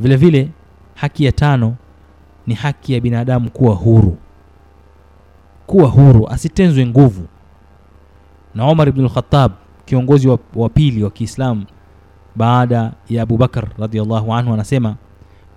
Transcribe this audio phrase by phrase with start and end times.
[0.00, 0.48] vile vile
[0.94, 1.74] haki ya tano
[2.46, 4.16] ni haki ya binadamu kuwa huru.
[5.66, 7.26] Kuwa huru asitenzwe nguvu.
[8.54, 9.52] Na Umar ibn al-Khattab
[9.84, 11.64] kiongozi wa, pili wa Kiislamu
[12.36, 14.96] baada ya Abu Bakar radhiallahu anhu anasema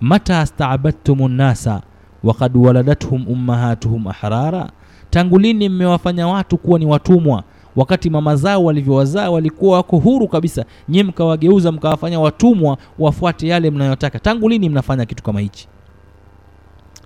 [0.00, 1.82] mata staabadtum nnasa
[2.24, 4.70] waqad waladathum ummahatuhum ahrara?
[5.10, 7.44] Tangu lini mmewafanya watu kuwa ni watumwa
[7.76, 10.64] wakati mama zao walivyowazaa walikuwa wako huru kabisa.
[10.88, 14.18] Nyie mkawageuza mkawafanya watumwa wafuate yale mnayotaka.
[14.18, 15.68] Tangu lini mnafanya kitu kama hichi?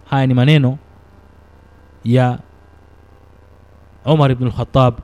[0.05, 0.78] Haya ni maneno
[2.05, 2.38] ya
[4.05, 4.95] Umar ibn al-Khattab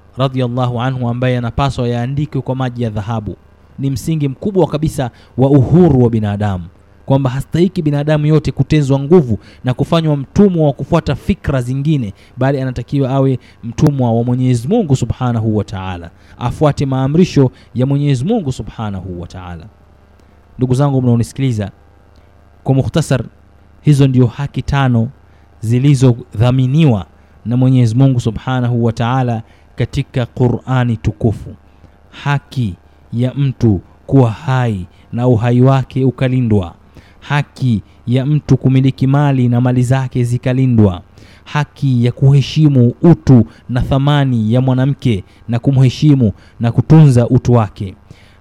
[0.80, 3.36] anhu ambaye yanapaswa yaandikwe kwa maji ya dhahabu.
[3.78, 6.64] Ni msingi mkubwa kabisa wa uhuru wa binadamu
[7.06, 13.10] kwamba hastahiki binadamu yote kutenzwa nguvu na kufanywa mtumwa wa kufuata fikra zingine bali anatakiwa
[13.10, 16.10] awe mtumwa wa Mwenyezi Mungu Subhanahu wa Ta'ala.
[16.38, 19.66] Afuate maamrisho ya Mwenyezi Mungu Subhanahu wa Ta'ala.
[20.58, 21.70] Ndugu zangu mnaonisikiliza
[22.64, 23.24] kwa mukhtasar
[23.80, 25.08] hizo ndio haki tano
[25.60, 27.06] zilizodhaminiwa
[27.44, 29.42] na Mwenyezi Mungu Subhanahu wa Ta'ala
[29.76, 31.54] katika Qur'ani tukufu.
[32.10, 32.74] Haki
[33.12, 36.74] ya mtu kuwa hai na uhai wake ukalindwa
[37.28, 41.02] haki ya mtu kumiliki mali na mali zake zikalindwa.
[41.44, 47.94] Haki ya kuheshimu utu na thamani ya mwanamke na kumheshimu na kutunza utu wake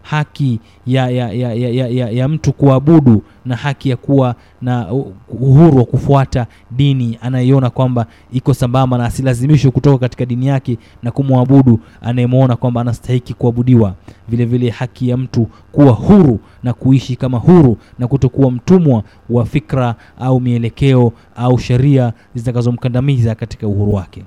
[0.10, 4.92] haki ya, ya, ya, ya, ya, ya, mtu kuabudu na haki ya kuwa na
[5.30, 11.12] uhuru wa kufuata dini anaiona kwamba iko sambamba na asilazimishwe kutoka katika dini yake na
[11.12, 13.96] kumwabudu anayemwona kwamba anastahiki kuabudiwa.
[14.30, 19.46] Vile vile haki ya mtu kuwa huru na kuishi kama huru na kutokuwa mtumwa wa
[19.46, 24.24] fikra au mielekeo au sheria zitakazomkandamiza katika uhuru wake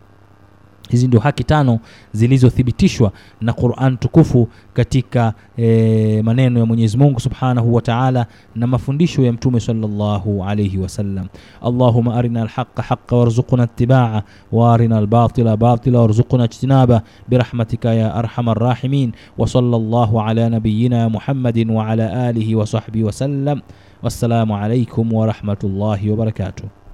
[0.88, 1.78] hizi ndio haki tano
[2.12, 9.22] zilizothibitishwa na Qur'an tukufu katika e, maneno ya Mwenyezi Mungu Subhanahu wa Ta'ala na mafundisho
[9.22, 11.26] ya Mtume sallallahu alayhi wasallam.
[11.62, 14.22] Allahumma arina alhaqqa haqqa warzuqna ittiba'a
[14.52, 21.70] wa arina albatila batila warzuqna ijtinaba birahmatika ya arhamar rahimin wa sallallahu ala nabiyyina Muhammadin
[21.70, 23.60] wa ala alihi wa sahbihi wa sallam.
[24.02, 26.87] Wassalamu alaykum wa rahmatullahi wa barakatuh.